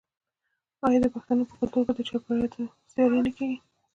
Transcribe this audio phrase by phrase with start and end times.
[0.85, 3.57] آیا د پښتنو په کلتور کې د چاربیتیو سیالي نه کیږي؟